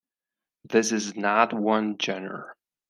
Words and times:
This 0.63 0.91
is 0.93 1.15
not 1.15 1.53
one 1.53 1.95
genre. 2.01 2.55